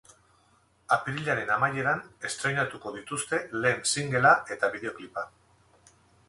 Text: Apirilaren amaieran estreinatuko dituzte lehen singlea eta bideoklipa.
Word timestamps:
Apirilaren 0.95 1.51
amaieran 1.55 2.01
estreinatuko 2.29 2.95
dituzte 2.95 3.41
lehen 3.67 3.85
singlea 3.93 4.33
eta 4.57 4.71
bideoklipa. 4.79 5.29